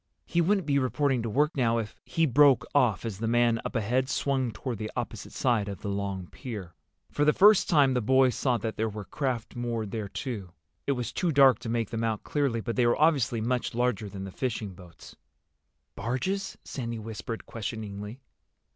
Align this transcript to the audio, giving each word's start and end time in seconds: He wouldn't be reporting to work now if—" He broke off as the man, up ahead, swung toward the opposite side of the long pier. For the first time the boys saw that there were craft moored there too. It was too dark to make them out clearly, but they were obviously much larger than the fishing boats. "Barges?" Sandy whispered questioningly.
He 0.25 0.41
wouldn't 0.41 0.65
be 0.65 0.79
reporting 0.79 1.21
to 1.21 1.29
work 1.29 1.55
now 1.55 1.77
if—" 1.77 1.95
He 2.03 2.25
broke 2.25 2.65
off 2.73 3.05
as 3.05 3.19
the 3.19 3.27
man, 3.27 3.61
up 3.63 3.75
ahead, 3.75 4.09
swung 4.09 4.49
toward 4.51 4.79
the 4.79 4.89
opposite 4.95 5.31
side 5.31 5.69
of 5.69 5.81
the 5.81 5.89
long 5.89 6.25
pier. 6.31 6.73
For 7.11 7.23
the 7.23 7.33
first 7.33 7.69
time 7.69 7.93
the 7.93 8.01
boys 8.01 8.33
saw 8.33 8.57
that 8.57 8.77
there 8.77 8.89
were 8.89 9.05
craft 9.05 9.55
moored 9.55 9.91
there 9.91 10.09
too. 10.09 10.53
It 10.87 10.93
was 10.93 11.11
too 11.13 11.31
dark 11.31 11.59
to 11.59 11.69
make 11.69 11.91
them 11.91 12.03
out 12.03 12.23
clearly, 12.23 12.61
but 12.61 12.77
they 12.77 12.87
were 12.87 12.99
obviously 12.99 13.41
much 13.41 13.75
larger 13.75 14.09
than 14.09 14.23
the 14.23 14.31
fishing 14.31 14.73
boats. 14.73 15.15
"Barges?" 15.95 16.57
Sandy 16.63 16.97
whispered 16.97 17.45
questioningly. 17.45 18.21